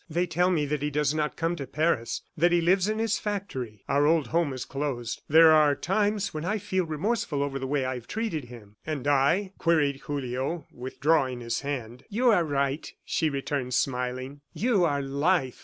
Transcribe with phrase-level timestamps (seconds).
[0.09, 3.19] They tell me that he does not come to Paris, that he lives in his
[3.19, 3.83] factory.
[3.87, 5.21] Our old home is closed.
[5.29, 9.05] There are times when I feel remorseful over the way I have treated him." "And
[9.07, 12.03] I?" queried Julio, withdrawing his hand.
[12.09, 14.41] "You are right," she returned smiling.
[14.55, 15.59] "You are Life.